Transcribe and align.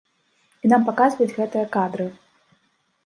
І 0.63 0.71
нам 0.71 0.87
паказваюць 0.87 1.35
гэтыя 1.37 1.65
кадры. 1.79 2.05